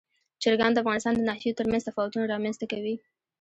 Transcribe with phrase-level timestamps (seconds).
[0.41, 2.95] چرګان د افغانستان د ناحیو ترمنځ تفاوتونه رامنځ ته کوي.